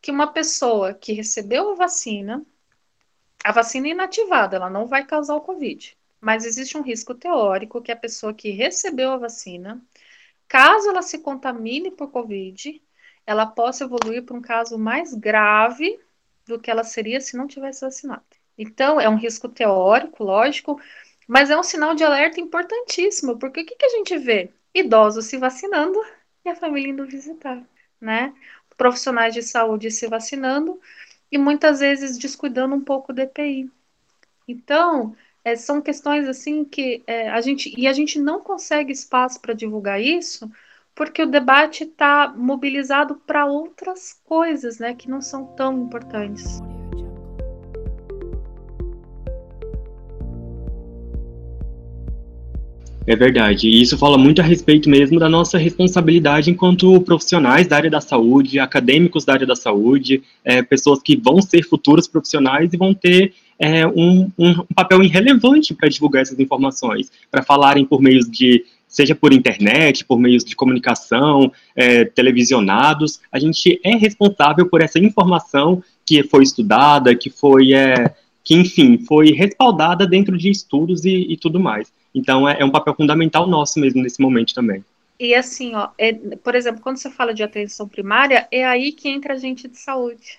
[0.00, 2.44] que uma pessoa que recebeu a vacina,
[3.44, 7.82] a vacina é inativada, ela não vai causar o Covid, mas existe um risco teórico
[7.82, 9.82] que a pessoa que recebeu a vacina,
[10.46, 12.82] caso ela se contamine por Covid,
[13.28, 16.00] ela possa evoluir para um caso mais grave
[16.46, 18.24] do que ela seria se não tivesse vacinado.
[18.56, 20.80] Então, é um risco teórico, lógico,
[21.26, 24.50] mas é um sinal de alerta importantíssimo, porque o que, que a gente vê?
[24.74, 26.00] Idosos se vacinando
[26.42, 27.62] e a família indo visitar,
[28.00, 28.32] né?
[28.78, 30.80] Profissionais de saúde se vacinando
[31.30, 33.70] e muitas vezes descuidando um pouco do EPI.
[34.48, 35.14] Então,
[35.44, 39.52] é, são questões assim que é, a gente e a gente não consegue espaço para
[39.52, 40.50] divulgar isso
[40.98, 46.60] porque o debate está mobilizado para outras coisas, né, que não são tão importantes.
[53.06, 53.68] É verdade.
[53.68, 58.00] E isso fala muito a respeito mesmo da nossa responsabilidade enquanto profissionais da área da
[58.00, 62.92] saúde, acadêmicos da área da saúde, é, pessoas que vão ser futuros profissionais e vão
[62.92, 68.64] ter é, um, um, papel irrelevante para divulgar essas informações, para falarem por meio de
[68.88, 74.98] seja por internet, por meios de comunicação, é, televisionados, a gente é responsável por essa
[74.98, 81.32] informação que foi estudada, que foi, é, que enfim, foi respaldada dentro de estudos e,
[81.32, 81.92] e tudo mais.
[82.14, 84.82] Então é, é, um papel fundamental nosso mesmo nesse momento também.
[85.20, 89.08] E assim, ó, é, por exemplo, quando você fala de atenção primária, é aí que
[89.08, 90.38] entra a gente de saúde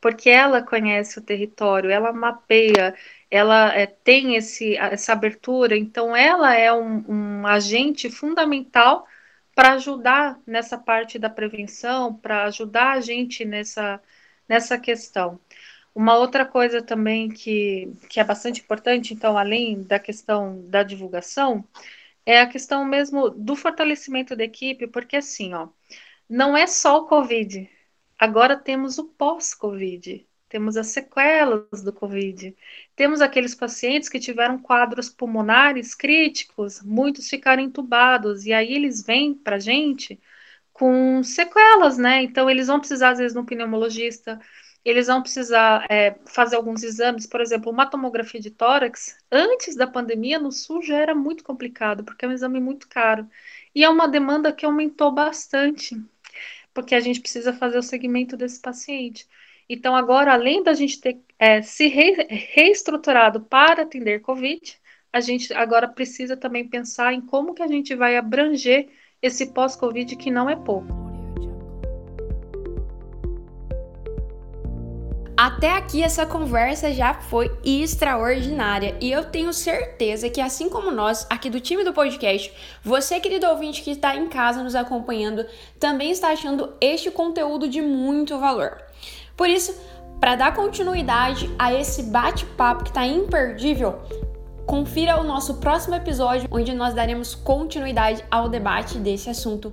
[0.00, 2.94] porque ela conhece o território, ela mapeia,
[3.30, 9.06] ela é, tem esse, essa abertura, então ela é um, um agente fundamental
[9.54, 14.00] para ajudar nessa parte da prevenção, para ajudar a gente nessa,
[14.48, 15.40] nessa questão.
[15.94, 21.64] Uma outra coisa também que, que é bastante importante, então, além da questão da divulgação,
[22.24, 25.68] é a questão mesmo do fortalecimento da equipe, porque assim, ó,
[26.28, 27.68] não é só o Covid,
[28.18, 32.56] Agora temos o pós-Covid, temos as sequelas do Covid,
[32.96, 39.34] temos aqueles pacientes que tiveram quadros pulmonares críticos, muitos ficaram entubados, e aí eles vêm
[39.34, 40.20] para a gente
[40.72, 42.22] com sequelas, né?
[42.22, 44.40] Então, eles vão precisar, às vezes, de um pneumologista,
[44.84, 49.86] eles vão precisar é, fazer alguns exames, por exemplo, uma tomografia de tórax, antes da
[49.86, 53.28] pandemia, no Sul já era muito complicado, porque é um exame muito caro.
[53.74, 55.96] E é uma demanda que aumentou bastante
[56.78, 59.28] porque a gente precisa fazer o segmento desse paciente.
[59.68, 64.60] Então, agora, além da gente ter é, se re, reestruturado para atender COVID,
[65.12, 68.88] a gente agora precisa também pensar em como que a gente vai abranger
[69.20, 71.08] esse pós-Covid que não é pouco.
[75.36, 81.24] Até aqui essa conversa já foi extraordinária e eu tenho certeza que assim como nós
[81.30, 82.52] aqui do time do podcast,
[82.82, 85.46] você querido ouvinte que está em casa nos acompanhando,
[85.78, 88.87] também está achando este conteúdo de muito valor.
[89.38, 89.72] Por isso,
[90.18, 94.00] para dar continuidade a esse bate-papo que está imperdível,
[94.66, 99.72] confira o nosso próximo episódio onde nós daremos continuidade ao debate desse assunto